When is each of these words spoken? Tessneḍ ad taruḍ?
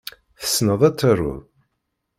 Tessneḍ 0.41 0.81
ad 0.87 0.95
taruḍ? 0.99 1.41